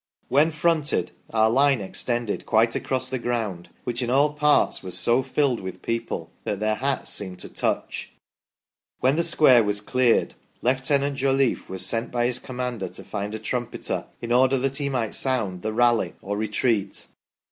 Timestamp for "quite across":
2.47-3.07